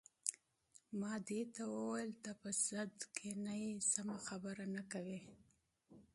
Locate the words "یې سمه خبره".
3.63-4.65